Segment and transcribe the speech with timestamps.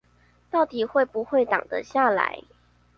[0.49, 2.41] 到底會不會擋得下來